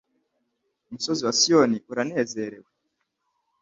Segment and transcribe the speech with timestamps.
[0.87, 2.69] umusozi wa Siyoni uranezerewe